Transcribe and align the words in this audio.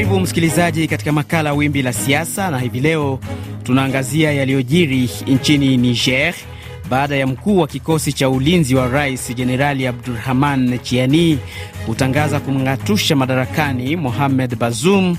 Karibu 0.00 0.20
msikilizaji 0.20 0.88
katika 0.88 1.12
makala 1.12 1.52
Wimbi 1.52 1.82
la 1.82 1.92
Siasa, 1.92 2.50
na 2.50 2.58
hivi 2.58 2.80
leo 2.80 3.18
tunaangazia 3.62 4.32
yaliyojiri 4.32 5.10
nchini 5.26 5.76
Niger 5.76 6.34
baada 6.90 7.16
ya 7.16 7.26
mkuu 7.26 7.58
wa 7.58 7.66
kikosi 7.66 8.12
cha 8.12 8.28
ulinzi 8.30 8.74
wa 8.74 8.88
rais 8.88 9.34
Jenerali 9.34 9.86
Abdurahman 9.86 10.78
Chiani 10.78 11.38
kutangaza 11.86 12.40
kumng'atusha 12.40 13.16
madarakani 13.16 13.96
Mohamed 13.96 14.56
Bazoum, 14.56 15.16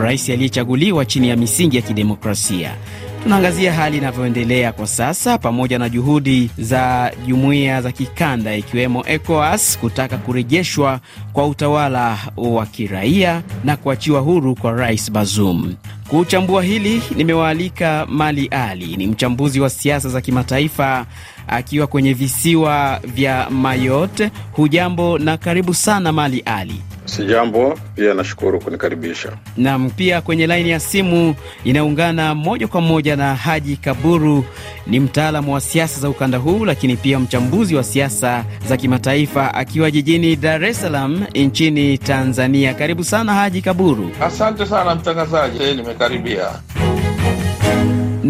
rais 0.00 0.30
aliyechaguliwa 0.30 1.04
chini 1.06 1.28
ya 1.28 1.36
misingi 1.36 1.76
ya 1.76 1.82
kidemokrasia. 1.82 2.74
Tunaangazia 3.22 3.72
hali 3.72 3.96
inavyoendelea 3.98 4.72
kwa 4.72 4.86
sasa 4.86 5.38
pamoja 5.38 5.78
na 5.78 5.88
juhudi 5.88 6.50
za 6.58 7.12
jumuiya 7.26 7.82
za 7.82 7.92
kikanda 7.92 8.56
ikiwemo 8.56 9.04
ECOWAS 9.06 9.78
kutaka 9.78 10.18
kurejeshwa 10.18 11.00
kwa 11.32 11.46
utawala 11.46 12.18
wa 12.36 12.66
kiraia 12.66 13.42
na 13.64 13.76
kuachiwa 13.76 14.20
huru 14.20 14.54
kwa 14.54 14.72
rais 14.72 15.10
Bazoum. 15.12 15.74
Kuchambua 16.08 16.62
hili 16.62 17.02
nimewaalika 17.16 18.06
Mali 18.10 18.46
Ali, 18.46 18.96
ni 18.96 19.06
mchambuzi 19.06 19.60
wa 19.60 19.70
siasa 19.70 20.08
za 20.08 20.20
kimataifa 20.20 21.06
akiwa 21.48 21.86
kwenye 21.86 22.12
visiwa 22.12 23.00
vya 23.04 23.50
Mayotte. 23.50 24.30
Hujambo 24.52 25.18
na 25.18 25.36
karibu 25.36 25.74
sana 25.74 26.12
Mali 26.12 26.40
Ali. 26.40 26.82
Sijambo, 27.04 27.78
pia 27.94 28.14
nashukuru 28.14 28.60
kunikaribisha. 28.60 29.32
Nam, 29.56 29.90
pia 29.90 30.20
kwenye 30.20 30.46
laini 30.46 30.70
ya 30.70 30.80
simu 30.80 31.34
inaungana 31.64 32.34
moja 32.34 32.68
kwa 32.68 32.80
moja 32.80 33.16
na 33.16 33.34
Haji 33.34 33.76
Kaburu, 33.76 34.44
ni 34.86 35.00
mtaalamu 35.00 35.54
wa 35.54 35.60
siasa 35.60 36.00
za 36.00 36.08
ukanda 36.10 36.38
huu, 36.38 36.64
lakini 36.64 36.96
pia 36.96 37.18
mchambuzi 37.18 37.74
wa 37.74 37.84
siasa 37.84 38.44
za 38.68 38.76
kimataifa 38.76 39.54
akiwa 39.54 39.90
jijini 39.90 40.36
Dar 40.36 40.64
es 40.64 40.80
Salaam 40.80 41.24
nchini 41.34 41.98
Tanzania. 41.98 42.74
Karibu 42.74 43.04
sana 43.04 43.34
Haji 43.34 43.62
Kaburu. 43.62 44.10
Asante 44.20 44.66
sana 44.66 44.94
mtangazaji, 44.94 45.74
nimekaribia. 45.76 46.48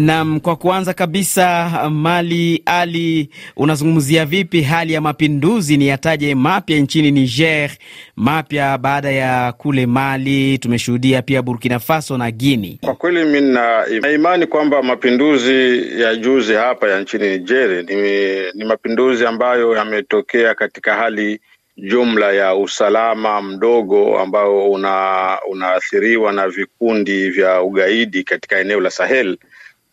Nam, 0.05 0.39
kwa 0.39 0.55
kuanza 0.55 0.93
kabisa, 0.93 1.69
Mali 1.89 2.61
Ali, 2.65 3.29
unazungumzia 3.57 4.25
vipi 4.25 4.61
hali 4.61 4.93
ya 4.93 5.01
mapinduzi 5.01 5.77
ni 5.77 5.87
yataje 5.87 6.35
mapya 6.35 6.77
nchini 6.79 7.11
Niger, 7.11 7.69
mapya 8.15 8.77
baada 8.77 9.11
ya 9.11 9.51
kule 9.51 9.85
Mali 9.85 10.57
tumeshuhudia 10.57 11.21
pia 11.21 11.41
Burkina 11.41 11.79
Faso 11.79 12.17
na 12.17 12.31
Guini? 12.31 12.79
Kwa 12.81 12.95
kweli 12.95 13.23
mi 13.25 13.41
na 13.41 13.85
imani 14.13 14.47
kwamba 14.47 14.83
mapinduzi 14.83 15.83
ya 16.01 16.15
juzi 16.15 16.53
hapa 16.53 16.89
ya 16.89 16.99
nchini 17.01 17.29
Niger 17.29 17.83
ni, 17.85 18.51
ni 18.53 18.65
mapinduzi 18.65 19.25
ambayo 19.25 19.75
yametokea 19.77 20.55
katika 20.55 20.95
hali 20.95 21.39
jumla 21.77 22.31
ya 22.31 22.55
usalama 22.55 23.41
mdogo 23.41 24.19
ambao 24.19 24.71
una 24.71 25.37
unaathiriwa 25.49 26.31
na 26.33 26.47
vikundi 26.49 27.29
vya 27.29 27.61
ugaidi 27.61 28.23
katika 28.23 28.59
eneo 28.59 28.79
la 28.79 28.89
Sahel. 28.89 29.37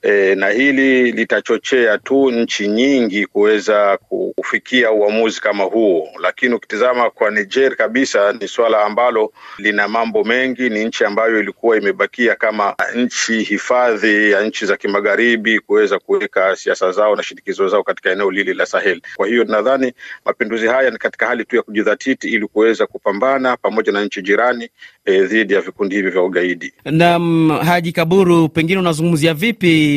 E, 0.03 0.35
na 0.35 0.49
hili 0.49 1.13
litachochea 1.13 1.99
tu 1.99 2.31
nchi 2.31 2.69
nyingi 2.69 3.27
kuweza 3.27 3.99
kufikia 4.37 4.91
uamuzi 4.91 5.41
kama 5.41 5.65
huo, 5.65 6.09
lakini 6.21 6.55
ukitizama 6.55 7.11
kwa 7.11 7.31
Niger 7.31 7.77
kabisa 7.77 8.33
ni 8.33 8.49
swala 8.49 8.85
ambalo 8.85 9.33
lina 9.59 9.89
mambo 9.89 10.25
mengi. 10.25 10.69
Ni 10.71 10.85
nchi 10.85 11.05
ambayo 11.05 11.41
ilikuwa 11.41 11.77
imebakia 11.77 12.35
kama 12.35 12.75
nchi 12.97 13.43
hifadhi 13.43 14.31
ya 14.31 14.43
nchi 14.43 14.67
za 14.67 14.77
kimagharibi 14.77 15.59
kuweza 15.61 15.99
kuweka 15.99 16.57
siasa 16.57 16.93
zao 16.93 17.17
na 17.17 17.23
shinikizo 17.23 17.69
zao 17.69 17.83
katika 17.83 18.11
eneo 18.11 18.31
lili 18.31 18.55
la 18.55 18.67
Sahel. 18.67 19.01
Kwa 19.17 19.27
hiyo 19.27 19.45
nadhani 19.45 19.93
mapinduzi 20.25 20.67
haya 20.67 20.91
ni 20.91 20.99
katika 20.99 21.27
hali 21.27 21.45
tu 21.45 21.57
ya 21.57 21.63
kujidhatiti 21.63 22.29
ili 22.29 22.47
kuweza 22.47 22.87
kupambana 22.87 23.57
pamoja 23.57 23.93
na 23.93 24.05
nchi 24.05 24.23
jirani 24.23 24.69
e, 25.05 25.21
dhidi 25.23 25.55
ya 25.55 25.61
vikundi 25.61 25.97
hivi 25.97 26.11
vya 26.11 26.23
ugaidi. 26.23 26.73
Naam, 26.85 27.49
Haji 27.51 27.93
Kaburu, 27.93 28.49
pengine 28.49 28.79
unazungumzia 28.81 29.35
vipi 29.35 29.90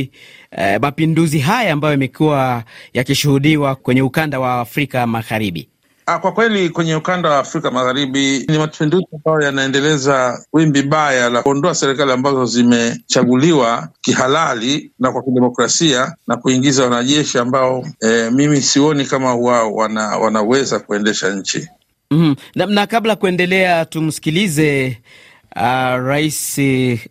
eh, 0.58 0.80
mapinduzi 0.82 1.40
haya 1.40 1.74
ambayo 1.74 1.92
yamekuwa 1.92 2.64
yakishuhudiwa 2.94 3.76
kwenye 3.76 4.02
ukanda 4.02 4.40
wa 4.40 4.60
Afrika 4.62 5.08
Magharibi? 5.08 5.70
Ah, 6.06 6.20
kwa 6.20 6.32
kweli 6.32 6.70
kwenye 6.70 6.96
ukanda 6.96 7.30
wa 7.30 7.40
Afrika 7.40 7.72
Magharibi 7.72 8.46
ni 8.50 8.58
mapinduzi 8.58 9.06
ambayo 9.16 9.42
yanaendeleza 9.42 10.46
wimbi 10.54 10.82
baya 10.84 11.30
la 11.30 11.44
kuondoa 11.44 11.76
serikali 11.76 12.12
ambazo 12.12 12.46
zimechaguliwa 12.46 13.90
kihalali 14.02 14.92
na 15.00 15.12
kwa 15.12 15.24
kidemokrasia 15.24 16.16
na 16.28 16.38
kuingiza 16.38 16.84
wanajeshi 16.84 17.40
ambao 17.40 17.86
eh, 18.02 18.32
mimi 18.32 18.62
sioni 18.62 19.06
kama 19.06 19.36
wao 19.36 19.74
wana, 19.74 20.08
wanaweza 20.18 20.80
kuendesha 20.80 21.30
nchi. 21.36 21.68
Mm, 22.12 22.36
na, 22.56 22.66
na 22.66 22.88
kabla 22.88 23.16
kuendelea 23.16 23.86
tumsikilize 23.86 24.98
Uh, 25.56 25.62
rais 26.06 26.60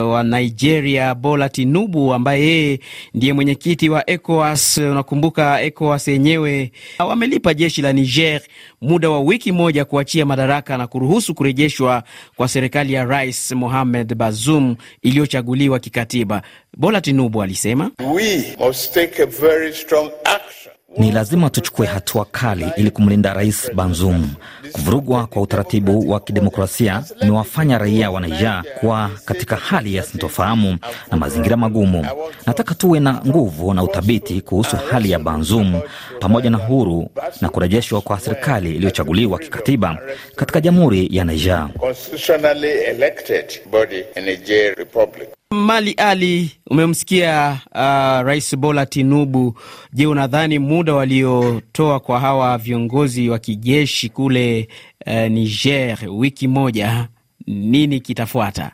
wa 0.00 0.22
Nigeria 0.22 1.14
Bola 1.14 1.48
Tinubu 1.48 2.14
ambaye 2.14 2.42
yeye 2.46 2.80
ndiye 3.14 3.32
mwenyekiti 3.32 3.88
wa 3.88 4.10
ECOWAS. 4.10 4.78
Unakumbuka 4.78 5.62
ECOWAS 5.62 6.08
yenyewe 6.08 6.72
wamelipa 6.98 7.54
jeshi 7.54 7.82
la 7.82 7.92
Niger 7.92 8.40
muda 8.80 9.10
wa 9.10 9.20
wiki 9.20 9.52
moja 9.52 9.84
kuachia 9.84 10.26
madaraka 10.26 10.78
na 10.78 10.86
kuruhusu 10.86 11.34
kurejeshwa 11.34 12.02
kwa 12.36 12.48
serikali 12.48 12.92
ya 12.92 13.04
Rais 13.04 13.52
Mohamed 13.52 14.14
Bazoum 14.14 14.76
iliyochaguliwa 15.02 15.78
kikatiba. 15.78 16.42
Bola 16.76 17.00
Tinubu 17.00 17.42
alisema 17.42 17.90
We 18.14 18.56
must 18.58 18.94
take 18.94 19.22
a 19.22 19.26
very 19.26 19.74
strong 19.74 20.10
action. 20.24 20.61
Ni 20.98 21.12
lazima 21.12 21.50
tuchukue 21.50 21.86
hatua 21.86 22.24
kali 22.24 22.66
ili 22.76 22.90
kumlinda 22.90 23.34
Rais 23.34 23.72
Banzum. 23.74 24.30
Kuvurugwa 24.72 25.26
kwa 25.26 25.42
utaratibu 25.42 26.10
wa 26.10 26.20
kidemokrasia 26.20 27.02
imewafanya 27.20 27.78
raia 27.78 28.10
wa 28.10 28.20
Niger 28.20 28.62
kuwa 28.80 29.10
katika 29.24 29.56
hali 29.56 29.94
ya 29.94 30.02
sintofahamu 30.02 30.78
na 31.10 31.16
mazingira 31.16 31.56
magumu. 31.56 32.06
Nataka 32.46 32.74
tuwe 32.74 33.00
na 33.00 33.14
nguvu 33.26 33.74
na 33.74 33.82
uthabiti 33.82 34.40
kuhusu 34.40 34.76
hali 34.90 35.10
ya 35.10 35.18
Banzum 35.18 35.80
pamoja 36.20 36.50
na 36.50 36.58
huru 36.58 37.08
na 37.40 37.48
kurejeshwa 37.48 38.00
kwa 38.00 38.20
serikali 38.20 38.76
iliyochaguliwa 38.76 39.38
kikatiba 39.38 39.98
katika 40.36 40.60
jamhuri 40.60 41.08
ya 41.10 41.24
Niger. 41.24 41.68
Mali 45.52 45.92
Ali, 45.98 46.50
umemsikia 46.70 47.58
uh, 47.74 48.26
Rais 48.26 48.56
Bola 48.56 48.86
Tinubu. 48.86 49.58
Je, 49.92 50.06
unadhani 50.06 50.58
muda 50.58 50.94
waliotoa 50.94 52.00
kwa 52.00 52.20
hawa 52.20 52.58
viongozi 52.58 53.28
wa 53.30 53.38
kijeshi 53.38 54.08
kule 54.08 54.68
uh, 55.06 55.12
Niger, 55.14 55.98
wiki 56.10 56.48
moja, 56.48 57.08
nini 57.46 58.00
kitafuata? 58.00 58.70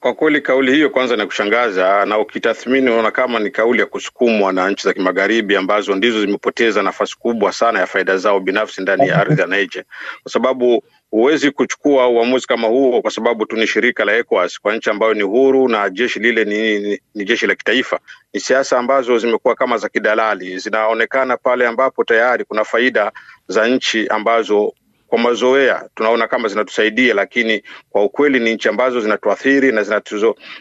Kwa 0.00 0.14
kweli 0.14 0.40
kauli 0.40 0.72
hiyo 0.72 0.90
kwanza 0.90 1.16
ni 1.16 1.26
kushangaza, 1.26 2.04
na 2.06 2.18
ukitathmini 2.18 2.90
unaona 2.90 3.10
kama 3.10 3.38
ni 3.38 3.50
kauli 3.50 3.80
ya 3.80 3.86
kusukumwa 3.86 4.52
na 4.52 4.70
nchi 4.70 4.82
za 4.84 4.92
kimagharibi 4.92 5.56
ambazo 5.56 5.94
ndizo 5.94 6.20
zimepoteza 6.20 6.82
nafasi 6.82 7.18
kubwa 7.18 7.52
sana 7.52 7.78
ya 7.80 7.86
faida 7.86 8.16
zao 8.16 8.40
binafsi 8.40 8.82
ndani 8.82 9.08
ya 9.08 9.16
ardhi 9.20 9.40
ya 9.40 9.46
Niger, 9.46 9.84
kwa 10.22 10.32
sababu 10.32 10.84
huwezi 11.12 11.52
kuchukua 11.52 12.08
uamuzi 12.08 12.48
kama 12.48 12.68
huo 12.68 13.02
kwa 13.02 13.12
sababu 13.12 13.46
tu 13.46 13.56
ni 13.56 13.68
shirika 13.68 14.06
la 14.06 14.16
ECOWAS 14.18 14.60
kwa 14.60 14.76
nchi 14.76 14.90
ambayo 14.90 15.14
ni 15.14 15.22
huru 15.22 15.68
na 15.68 15.90
jeshi 15.90 16.20
lile 16.20 16.46
ni, 16.46 16.80
ni, 16.80 17.00
ni 17.16 17.26
jeshi 17.26 17.48
la 17.48 17.56
kitaifa. 17.56 18.00
Ni 18.34 18.40
siasa 18.40 18.78
ambazo 18.80 19.18
zimekuwa 19.18 19.56
kama 19.56 19.78
za 19.78 19.90
kidalali, 19.90 20.58
zinaonekana 20.60 21.38
pale 21.38 21.68
ambapo 21.68 22.04
tayari 22.04 22.46
kuna 22.46 22.64
faida 22.66 23.12
za 23.48 23.68
nchi 23.68 24.08
ambazo 24.08 24.74
kwa 25.12 25.18
mazoea 25.20 25.88
tunaona 25.94 26.26
kama 26.28 26.48
zinatusaidia, 26.48 27.14
lakini 27.14 27.62
kwa 27.90 28.04
ukweli 28.04 28.40
ni 28.40 28.54
nchi 28.54 28.68
ambazo 28.68 29.00
zinatuathiri 29.00 29.72
na 29.72 30.00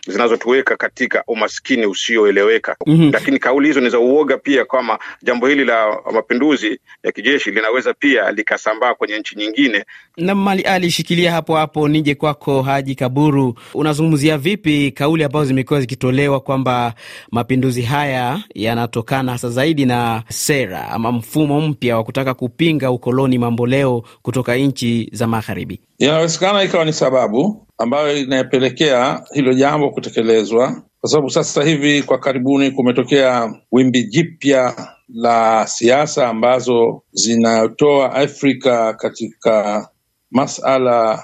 zinazotuweka 0.08 0.76
katika 0.78 1.24
umaskini 1.28 1.86
usioeleweka. 1.86 2.76
mm 2.86 2.96
-hmm. 2.96 3.14
Lakini 3.14 3.40
kauli 3.40 3.68
hizo 3.68 3.82
ni 3.82 3.90
za 3.90 4.00
uoga 4.00 4.38
pia, 4.38 4.66
kama 4.66 5.00
jambo 5.22 5.48
hili 5.48 5.66
la 5.66 5.98
mapinduzi 6.14 6.80
ya 7.04 7.12
kijeshi 7.12 7.52
linaweza 7.52 7.94
pia 7.94 8.32
likasambaa 8.32 8.94
kwenye 8.94 9.20
nchi 9.20 9.36
nyingine. 9.36 9.86
Na 10.18 10.36
Mali 10.36 10.62
alishikilia 10.64 11.32
hapo 11.32 11.56
hapo, 11.56 11.88
nije 11.88 12.16
kwako 12.16 12.62
Haji 12.62 12.96
Kaburu, 12.96 13.56
unazungumzia 13.74 14.38
vipi 14.38 14.92
kauli 14.92 15.24
ambazo 15.24 15.46
zimekuwa 15.46 15.82
zikitolewa 15.82 16.40
kwamba 16.40 16.94
mapinduzi 17.32 17.82
haya 17.82 18.40
yanatokana 18.56 19.32
hasa 19.32 19.50
zaidi 19.50 19.86
na 19.86 20.24
sera 20.30 20.90
ama 20.90 21.12
mfumo 21.12 21.62
mpya 21.62 21.98
wa 21.98 22.04
kutaka 22.04 22.34
kupinga 22.34 22.92
ukoloni 22.92 23.38
mamboleo 23.38 24.04
kutoka 24.42 24.58
nchi 24.58 25.10
za 25.14 25.28
magharibi. 25.28 25.82
Inawezekana 25.98 26.64
ikawa 26.64 26.86
ni 26.86 26.94
sababu 26.94 27.68
ambayo 27.78 28.18
inayopelekea 28.18 29.24
hilo 29.34 29.54
jambo 29.54 29.90
kutekelezwa, 29.90 30.84
kwa 31.00 31.10
sababu 31.10 31.30
sasa 31.30 31.64
hivi 31.64 32.04
kwa 32.04 32.20
karibuni 32.20 32.72
kumetokea 32.72 33.54
wimbi 33.72 34.04
jipya 34.04 34.88
la 35.14 35.68
siasa 35.68 36.28
ambazo 36.28 37.04
zinatoa 37.12 38.14
Afrika 38.16 38.94
katika 38.94 39.88
masala 40.32 41.24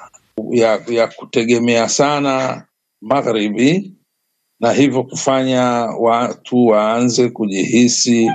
ya, 0.52 0.80
ya 0.88 1.08
kutegemea 1.08 1.90
sana 1.90 2.64
magharibi 3.02 3.94
na 4.60 4.72
hivyo 4.72 5.04
kufanya 5.04 5.64
watu 6.00 6.66
waanze 6.66 7.30
kujihisi 7.30 8.32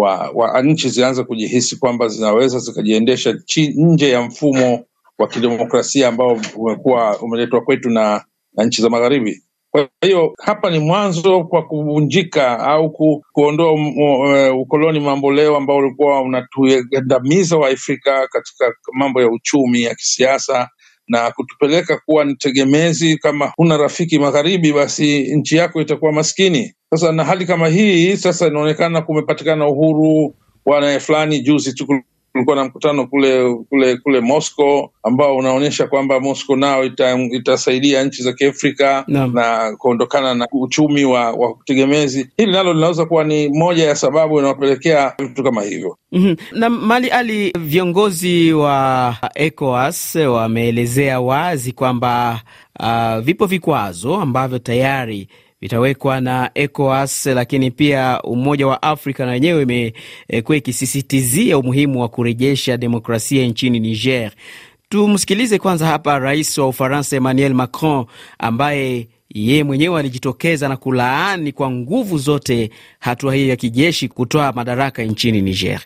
wa, 0.00 0.30
wa 0.34 0.62
nchi 0.62 0.88
zianze 0.88 1.24
kujihisi 1.24 1.76
kwamba 1.76 2.08
zinaweza 2.08 2.58
zikajiendesha 2.58 3.34
nje 3.76 4.10
ya 4.10 4.22
mfumo 4.22 4.84
wa 5.18 5.28
kidemokrasia 5.28 6.08
ambao 6.08 6.38
umekuwa 6.56 7.18
umeletwa 7.20 7.60
kwetu 7.60 7.90
na 7.90 8.24
na 8.56 8.64
nchi 8.64 8.82
za 8.82 8.90
magharibi. 8.90 9.42
Kwa 9.70 9.88
hiyo 10.00 10.34
hapa 10.38 10.70
ni 10.70 10.78
mwanzo 10.78 11.44
kwa 11.44 11.62
kuvunjika 11.66 12.58
au 12.58 12.90
ku, 12.90 13.24
kuondoa 13.32 13.72
uh, 13.72 14.60
ukoloni 14.60 15.00
mamboleo 15.00 15.56
ambao 15.56 15.76
ulikuwa 15.76 16.22
unatugandamiza 16.22 17.56
Waafrika 17.56 18.28
katika 18.28 18.74
mambo 18.92 19.20
ya 19.22 19.28
uchumi 19.28 19.82
ya 19.82 19.94
kisiasa 19.94 20.68
na 21.08 21.30
kutupeleka 21.30 21.98
kuwa 22.06 22.24
ni 22.24 22.34
tegemezi. 22.34 23.18
Kama 23.18 23.52
huna 23.56 23.76
rafiki 23.76 24.18
magharibi, 24.18 24.72
basi 24.72 25.36
nchi 25.36 25.56
yako 25.56 25.80
itakuwa 25.80 26.12
maskini. 26.12 26.74
Sasa 26.90 27.12
na 27.12 27.24
hali 27.24 27.46
kama 27.46 27.68
hii 27.68 28.16
sasa 28.16 28.46
inaonekana 28.46 29.02
kumepatikana 29.02 29.68
uhuru 29.68 30.34
wa 30.66 31.00
fulani. 31.00 31.40
Juzi 31.40 31.72
kulikuwa 32.32 32.56
na 32.56 32.64
mkutano 32.64 33.06
kule 33.06 33.54
kule 33.68 33.96
kule 33.96 34.20
Moscow 34.20 34.90
ambao 35.02 35.36
unaonyesha 35.36 35.86
kwamba 35.86 36.20
Moscow 36.20 36.56
nao 36.56 36.84
ita, 36.84 37.18
itasaidia 37.32 38.04
nchi 38.04 38.22
za 38.22 38.32
Kiafrika 38.32 39.04
no. 39.08 39.26
na 39.26 39.76
kuondokana 39.78 40.34
na 40.34 40.48
uchumi 40.52 41.04
wa, 41.04 41.32
wa 41.32 41.54
tegemezi. 41.64 42.28
Hili 42.36 42.52
nalo 42.52 42.72
linaweza 42.72 43.04
kuwa 43.06 43.24
ni 43.24 43.48
moja 43.48 43.84
ya 43.88 43.94
sababu 43.96 44.38
inayopelekea 44.38 45.12
vitu 45.18 45.42
kama 45.44 45.62
hivyo. 45.62 45.96
mm 46.12 46.24
-hmm. 46.52 46.58
Na 46.58 46.70
Mali 46.70 47.08
Ali, 47.10 47.52
viongozi 47.58 48.52
wa 48.52 49.14
ECOWAS 49.34 50.14
wameelezea 50.14 51.20
wazi 51.20 51.72
kwamba 51.72 52.42
uh, 52.80 53.18
vipo 53.18 53.46
vikwazo 53.46 54.16
ambavyo 54.16 54.58
tayari 54.58 55.28
vitawekwa 55.62 56.20
na 56.20 56.50
ECOWAS, 56.54 57.26
lakini 57.26 57.70
pia 57.70 58.20
Umoja 58.22 58.66
wa 58.66 58.82
Afrika 58.82 59.26
na 59.26 59.32
wenyewe 59.32 59.92
imekuwa 60.28 60.56
ikisisitizia 60.56 61.58
umuhimu 61.58 62.00
wa 62.00 62.08
kurejesha 62.08 62.76
demokrasia 62.76 63.46
nchini 63.46 63.80
Niger. 63.80 64.30
Tumsikilize 64.88 65.58
kwanza 65.58 65.86
hapa 65.86 66.18
rais 66.18 66.58
wa 66.58 66.68
Ufaransa 66.68 67.16
Emmanuel 67.16 67.54
Macron 67.54 68.04
ambaye 68.38 69.08
yeye 69.34 69.64
mwenyewe 69.64 70.00
alijitokeza 70.00 70.68
na 70.68 70.76
kulaani 70.76 71.52
kwa 71.52 71.70
nguvu 71.70 72.18
zote 72.18 72.70
hatua 72.98 73.34
hiyo 73.34 73.48
ya 73.48 73.56
kijeshi 73.56 74.08
kutoa 74.08 74.52
madaraka 74.52 75.02
nchini 75.02 75.40
Niger. 75.42 75.80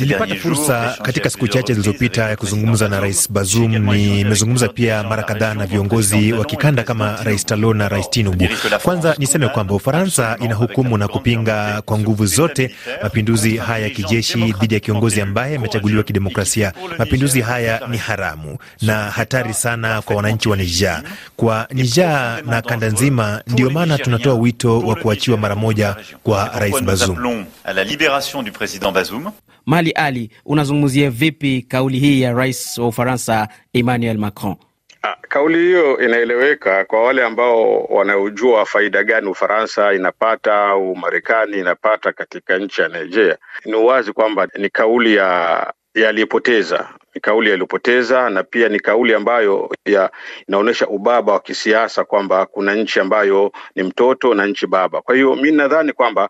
Nilipata 0.00 0.34
fursa 0.34 0.96
katika 1.02 1.30
siku 1.30 1.48
chache 1.48 1.72
zilizopita 1.74 2.28
ya 2.30 2.36
kuzungumza 2.36 2.88
na 2.88 3.00
Rais 3.00 3.32
Bazoum. 3.32 3.72
Nimezungumza 3.96 4.68
pia 4.68 5.02
mara 5.02 5.22
kadhaa 5.22 5.54
na 5.54 5.66
viongozi 5.66 6.32
wa 6.32 6.44
kikanda 6.44 6.82
kama 6.82 7.16
Rais 7.24 7.46
Talon 7.46 7.76
na 7.76 7.88
Rais 7.88 8.10
Tinubu. 8.10 8.48
Kwanza 8.82 9.14
niseme 9.18 9.48
kwamba 9.48 9.74
Ufaransa 9.74 10.36
inahukumu 10.40 10.98
na 10.98 11.08
kupinga 11.08 11.82
kwa 11.84 11.98
nguvu 11.98 12.26
zote 12.26 12.74
mapinduzi 13.02 13.56
haya 13.56 13.84
ya 13.84 13.90
kijeshi 13.90 14.52
dhidi 14.60 14.74
ya 14.74 14.80
kiongozi 14.80 15.20
ambaye 15.20 15.56
amechaguliwa 15.56 16.02
kidemokrasia. 16.02 16.72
Mapinduzi 16.98 17.40
haya 17.40 17.80
ni 17.90 17.96
haramu 17.96 18.58
na 18.82 19.10
hatari 19.10 19.54
sana 19.54 20.02
kwa 20.02 20.16
wananchi 20.16 20.48
wa 20.48 20.56
Niger, 20.56 21.02
kwa 21.36 21.66
Niger 21.72 22.42
na 22.46 22.62
kanda 22.62 22.86
nzima. 22.88 23.42
Ndio 23.46 23.70
maana 23.70 23.98
tunatoa 23.98 24.34
wito 24.34 24.80
wa 24.80 24.94
kuachiwa 24.96 25.36
mara 25.38 25.54
moja 25.56 25.96
kwa 26.22 26.50
Rais 26.58 26.82
Bazoum. 26.82 27.44
Bazoum. 28.80 29.32
Mali 29.66 29.90
Ali, 29.90 30.30
unazungumzia 30.44 31.10
vipi 31.10 31.62
kauli 31.68 31.98
hii 31.98 32.20
ya 32.22 32.32
rais 32.32 32.78
wa 32.78 32.88
Ufaransa 32.88 33.48
Emmanuel 33.72 34.18
Macron? 34.18 34.56
Ha, 35.02 35.16
kauli 35.28 35.58
hiyo 35.58 36.00
inaeleweka 36.00 36.84
kwa 36.84 37.02
wale 37.04 37.24
ambao 37.24 37.84
wanaojua 37.84 38.66
faida 38.66 39.04
gani 39.04 39.26
Ufaransa 39.28 39.92
inapata 39.94 40.64
au 40.64 40.96
Marekani 40.96 41.58
inapata 41.58 42.12
katika 42.12 42.58
nchi 42.58 42.80
ya 42.80 42.88
Nigeria. 42.88 43.38
Ni 43.64 43.74
wazi 43.74 44.12
kwamba 44.12 44.48
ni 44.58 44.70
kauli 44.70 45.14
ya 45.14 45.72
yaliyopoteza 45.94 46.88
ni 47.14 47.20
kauli 47.20 47.50
yaliyopoteza, 47.50 48.30
na 48.30 48.42
pia 48.42 48.68
ni 48.68 48.80
kauli 48.80 49.14
ambayo 49.14 49.70
ya 49.86 50.10
inaonyesha 50.48 50.88
ubaba 50.88 51.32
wa 51.32 51.40
kisiasa 51.40 52.04
kwamba 52.04 52.46
kuna 52.46 52.74
nchi 52.74 53.00
ambayo 53.00 53.52
ni 53.74 53.82
mtoto 53.82 54.34
na 54.34 54.46
nchi 54.46 54.66
baba. 54.66 55.02
Kwa 55.02 55.14
hiyo 55.14 55.36
mi 55.36 55.52
nadhani 55.52 55.92
kwamba 55.92 56.28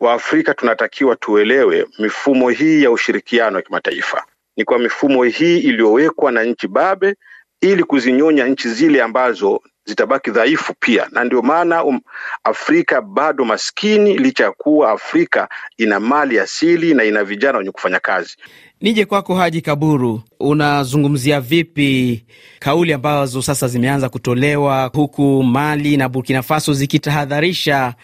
Waafrika 0.00 0.54
tunatakiwa 0.54 1.16
tuelewe 1.16 1.86
mifumo 1.98 2.50
hii 2.50 2.82
ya 2.82 2.90
ushirikiano 2.90 3.56
wa 3.56 3.62
kimataifa 3.62 4.24
ni 4.56 4.64
kwa 4.64 4.78
mifumo 4.78 5.22
hii 5.24 5.58
iliyowekwa 5.58 6.32
na 6.32 6.44
nchi 6.44 6.68
babe 6.68 7.14
ili 7.60 7.84
kuzinyonya 7.84 8.46
nchi 8.46 8.68
zile 8.68 9.02
ambazo 9.02 9.60
zitabaki 9.84 10.30
dhaifu 10.30 10.74
pia, 10.80 11.08
na 11.12 11.24
ndio 11.24 11.42
maana 11.42 11.84
um, 11.84 12.00
Afrika 12.44 13.00
bado 13.02 13.44
maskini 13.44 14.18
licha 14.18 14.44
ya 14.44 14.52
kuwa 14.52 14.92
Afrika 14.92 15.48
ina 15.76 16.00
mali 16.00 16.38
asili 16.38 16.94
na 16.94 17.04
ina 17.04 17.24
vijana 17.24 17.58
wenye 17.58 17.70
kufanya 17.70 18.00
kazi. 18.00 18.36
Nije 18.80 19.04
kwako 19.04 19.34
Haji 19.34 19.60
Kaburu, 19.60 20.22
unazungumzia 20.40 21.40
vipi 21.40 22.24
kauli 22.58 22.92
ambazo 22.92 23.42
sasa 23.42 23.68
zimeanza 23.68 24.08
kutolewa 24.08 24.90
huku 24.94 25.42
Mali 25.42 25.96
na 25.96 26.08
Burkina 26.08 26.42
Faso 26.42 26.72
zikitahadharisha 26.72 27.94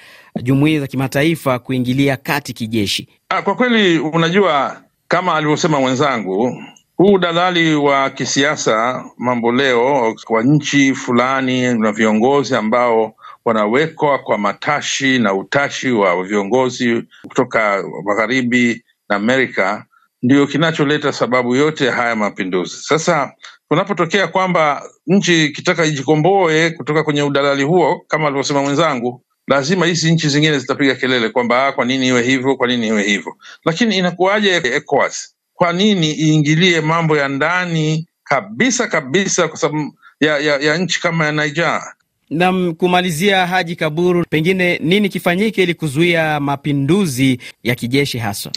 jumuiya 0.42 0.80
za 0.80 0.86
kimataifa 0.86 1.58
kuingilia 1.58 2.16
kati 2.16 2.52
kijeshi? 2.52 3.08
Kwa 3.44 3.54
kweli, 3.54 3.98
unajua 3.98 4.82
kama 5.08 5.34
alivyosema 5.34 5.80
mwenzangu, 5.80 6.56
huu 6.96 7.12
udalali 7.12 7.74
wa 7.74 8.10
kisiasa 8.10 9.04
mambo 9.18 9.52
leo 9.52 10.14
kwa 10.24 10.42
nchi 10.42 10.94
fulani 10.94 11.74
na 11.74 11.92
viongozi 11.92 12.54
ambao 12.56 13.14
wanawekwa 13.44 14.18
kwa 14.18 14.38
matashi 14.38 15.18
na 15.18 15.34
utashi 15.34 15.90
wa 15.90 16.24
viongozi 16.24 17.02
kutoka 17.28 17.84
magharibi 18.04 18.84
na 19.08 19.16
Amerika 19.16 19.84
ndio 20.22 20.46
kinacholeta 20.46 21.12
sababu 21.12 21.54
yote 21.56 21.90
haya 21.90 22.16
mapinduzi. 22.16 22.76
Sasa 22.76 23.32
kunapotokea 23.68 24.28
kwamba 24.28 24.82
nchi 25.06 25.44
ikitaka 25.44 25.84
ijikomboe 25.84 26.70
kutoka 26.70 27.02
kwenye 27.04 27.22
udalali 27.22 27.62
huo, 27.62 28.00
kama 28.08 28.26
alivyosema 28.26 28.62
mwenzangu, 28.62 29.22
lazima 29.48 29.86
hizi 29.86 30.12
nchi 30.12 30.28
zingine 30.28 30.58
zitapiga 30.58 30.94
kelele 30.94 31.28
kwamba 31.28 31.72
kwa 31.72 31.84
nini 31.84 32.08
iwe 32.08 32.22
hivyo, 32.22 32.56
kwa 32.56 32.66
nini 32.68 32.86
iwe 32.88 33.02
hivyo. 33.02 33.36
Lakini 33.64 33.96
inakuwaje 33.98 34.56
ECOWAS? 34.56 35.34
Kwa 35.54 35.72
nini 35.72 36.12
iingilie 36.12 36.80
mambo 36.80 37.16
ya 37.16 37.28
ndani 37.28 38.06
kabisa 38.24 38.86
kabisa, 38.86 39.48
kwa 39.48 39.56
sababu 39.58 39.94
ya, 40.20 40.38
ya, 40.38 40.56
ya 40.58 40.76
nchi 40.78 41.00
kama 41.00 41.26
ya 41.26 41.32
Niger? 41.32 41.82
Nam, 42.30 42.74
kumalizia, 42.74 43.46
Haji 43.46 43.76
Kaburu, 43.76 44.24
pengine 44.30 44.78
nini 44.82 45.08
kifanyike 45.08 45.62
ili 45.62 45.74
kuzuia 45.74 46.40
mapinduzi 46.40 47.38
ya 47.62 47.74
kijeshi 47.74 48.18
haswa? 48.18 48.52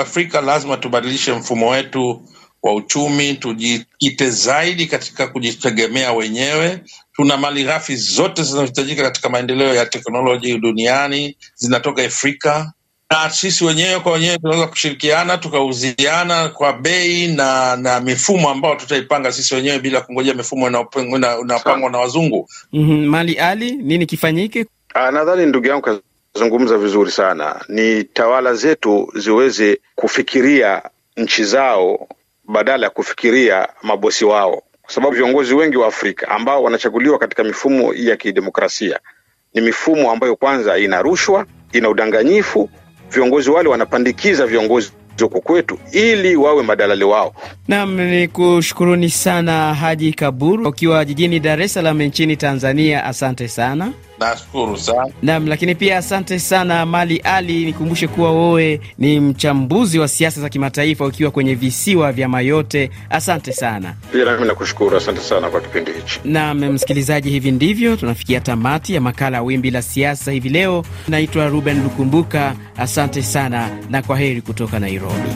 Afrika 0.00 0.40
lazima 0.40 0.76
tubadilishe 0.76 1.32
mfumo 1.32 1.68
wetu 1.68 2.22
wa 2.62 2.74
uchumi, 2.74 3.34
tujikite 3.34 4.30
zaidi 4.30 4.86
katika 4.86 5.26
kujitegemea 5.26 6.12
wenyewe. 6.12 6.80
Tuna 7.12 7.36
mali 7.36 7.64
ghafi 7.64 7.96
zote 7.96 8.42
zinazohitajika 8.42 9.02
katika 9.02 9.28
maendeleo 9.28 9.74
ya 9.74 9.86
teknoloji 9.86 10.58
duniani 10.58 11.36
zinatoka 11.54 12.04
Afrika, 12.04 12.72
na 13.10 13.30
sisi 13.30 13.64
wenyewe 13.64 14.00
kwa 14.00 14.12
wenyewe 14.12 14.38
tunaweza 14.38 14.66
kushirikiana 14.66 15.38
tukauziana 15.38 16.48
kwa 16.48 16.72
bei 16.72 17.28
na 17.28 17.76
na 17.76 18.00
mifumo 18.00 18.50
ambayo 18.50 18.74
tutaipanga 18.74 19.32
sisi 19.32 19.54
wenyewe 19.54 19.78
bila 19.78 20.00
kungojea 20.00 20.34
mifumo 20.34 20.68
inayopangwa 20.68 21.90
na 21.90 21.98
wazungu. 21.98 22.48
mm 22.72 22.90
-hmm. 22.90 23.06
Mali 23.06 23.34
Ali, 23.38 23.72
nini 23.72 24.06
kifanyike? 24.06 24.66
Nadhani 24.94 25.46
ndugu 25.46 25.66
yangu 25.66 26.00
kazungumza 26.34 26.78
vizuri 26.78 27.10
sana. 27.10 27.64
Ni 27.68 28.04
tawala 28.04 28.54
zetu 28.54 29.12
ziweze 29.16 29.80
kufikiria 29.94 30.82
nchi 31.16 31.44
zao 31.44 32.08
badala 32.52 32.86
ya 32.86 32.90
kufikiria 32.90 33.68
mabosi 33.82 34.24
wao, 34.24 34.62
kwa 34.82 34.92
sababu 34.92 35.16
viongozi 35.16 35.54
wengi 35.54 35.76
wa 35.76 35.86
Afrika 35.88 36.28
ambao 36.28 36.62
wanachaguliwa 36.62 37.18
katika 37.18 37.44
mifumo 37.44 37.94
ya 37.94 38.16
kidemokrasia 38.16 39.00
ni 39.54 39.60
mifumo 39.60 40.10
ambayo 40.12 40.36
kwanza 40.36 40.78
ina 40.78 41.02
rushwa, 41.02 41.46
ina 41.72 41.88
udanganyifu. 41.88 42.70
Viongozi 43.10 43.50
wale 43.50 43.68
wanapandikiza 43.68 44.46
viongozi 44.46 44.92
huko 45.20 45.40
kwetu 45.40 45.78
ili 45.92 46.36
wawe 46.36 46.62
madalali 46.62 47.04
wao. 47.04 47.34
Nam 47.68 48.00
ni 48.00 48.28
kushukuruni 48.28 49.10
sana 49.10 49.74
Haji 49.74 50.12
Kaburu 50.12 50.68
ukiwa 50.68 51.04
jijini 51.04 51.40
Dar 51.40 51.62
es 51.62 51.74
Salaam 51.74 52.02
nchini 52.02 52.36
Tanzania. 52.36 53.04
Asante 53.04 53.48
sana. 53.48 53.92
Nashukuru 54.30 54.76
sana 54.76 55.06
nam. 55.22 55.46
Lakini 55.46 55.74
pia 55.74 55.98
asante 55.98 56.38
sana 56.38 56.86
Mali 56.86 57.16
Ali, 57.16 57.64
nikumbushe 57.64 58.08
kuwa 58.08 58.32
wewe 58.32 58.80
ni 58.98 59.20
mchambuzi 59.20 59.98
wa 59.98 60.08
siasa 60.08 60.40
za 60.40 60.48
kimataifa 60.48 61.06
ukiwa 61.06 61.30
kwenye 61.30 61.54
visiwa 61.54 62.12
vya 62.12 62.28
Mayote. 62.28 62.90
Asante 63.10 63.52
sana. 63.52 63.94
Pia 64.12 64.24
nami 64.24 64.46
nakushukuru, 64.46 64.96
asante 64.96 65.20
sana 65.20 65.50
kwa 65.50 65.60
kipindi 65.60 65.92
hichi. 65.92 66.20
Nam 66.24 66.58
msikilizaji, 66.72 67.30
hivi 67.30 67.50
ndivyo 67.50 67.96
tunafikia 67.96 68.40
tamati 68.40 68.94
ya 68.94 69.00
makala 69.00 69.36
ya 69.36 69.42
Wimbi 69.42 69.70
la 69.70 69.82
Siasa 69.82 70.32
hivi 70.32 70.48
leo. 70.48 70.84
Naitwa 71.08 71.48
Ruben 71.48 71.82
Lukumbuka, 71.82 72.54
asante 72.76 73.22
sana 73.22 73.68
na 73.90 74.02
kwa 74.02 74.18
heri 74.18 74.40
kutoka 74.42 74.78
Nairobi. 74.78 75.30